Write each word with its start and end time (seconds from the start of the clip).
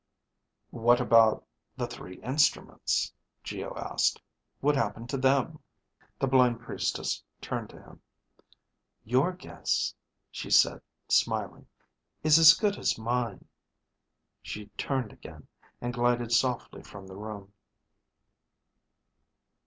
"What 0.71 0.99
about 0.99 1.45
the 1.77 1.85
the 1.85 1.87
three 1.95 2.15
instruments?" 2.23 3.13
Geo 3.43 3.75
asked. 3.77 4.19
"What 4.59 4.75
happened 4.75 5.11
to 5.11 5.17
them?" 5.17 5.59
The 6.17 6.25
blind 6.25 6.59
Priestess 6.59 7.21
turned 7.39 7.69
to 7.69 7.79
him. 7.83 8.01
"Your 9.03 9.31
guess," 9.31 9.93
she 10.31 10.49
said, 10.49 10.81
smiling, 11.07 11.67
"is 12.23 12.39
as 12.39 12.55
good 12.55 12.79
as 12.79 12.97
mine." 12.97 13.47
She 14.41 14.69
turned 14.69 15.11
again 15.13 15.47
and 15.81 15.93
glided 15.93 16.31
softly 16.31 16.81
from 16.81 17.05
the 17.05 17.15
room. 17.15 17.53